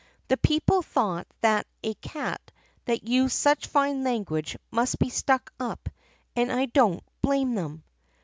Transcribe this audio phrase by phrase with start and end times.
[0.29, 2.49] The people thought that a cat
[2.85, 5.89] that used such fine language must be stuck up,
[6.35, 7.83] and I don't blame them.